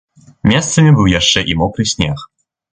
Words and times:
Месцамі 0.51 0.95
быў 0.97 1.11
яшчэ 1.19 1.45
і 1.53 1.59
мокры 1.63 1.89
снег. 1.95 2.29